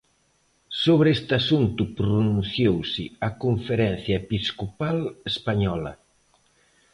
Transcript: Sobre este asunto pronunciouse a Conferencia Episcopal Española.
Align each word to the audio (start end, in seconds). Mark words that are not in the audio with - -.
Sobre 0.83 1.07
este 1.17 1.33
asunto 1.41 1.81
pronunciouse 1.99 3.03
a 3.27 3.29
Conferencia 3.43 4.15
Episcopal 4.23 4.97
Española. 5.31 5.93